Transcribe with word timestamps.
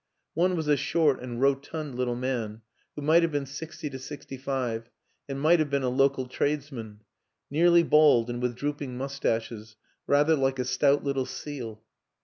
One 0.33 0.55
was 0.55 0.67
a 0.67 0.77
short 0.77 1.21
and 1.21 1.39
rotund 1.39 1.93
little 1.93 2.15
man 2.15 2.63
who 2.95 3.03
might 3.03 3.21
have 3.21 3.31
been 3.31 3.45
sixty 3.45 3.87
to 3.91 3.99
sixty 3.99 4.35
five 4.35 4.89
and 5.29 5.39
might 5.39 5.59
have 5.59 5.69
been 5.69 5.83
a 5.83 5.89
local 5.89 6.25
tradesman 6.25 7.01
nearly 7.51 7.83
bald 7.83 8.27
and 8.27 8.41
with 8.41 8.55
drooping 8.55 8.97
mustaches, 8.97 9.75
rather 10.07 10.35
like 10.35 10.57
a 10.57 10.65
stout 10.65 11.03
little 11.03 11.27
seal. 11.27 11.83